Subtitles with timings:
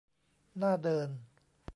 [0.61, 1.09] น่าเดิน